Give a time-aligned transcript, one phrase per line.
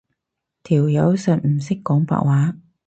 [0.63, 2.55] 條友實唔識講白話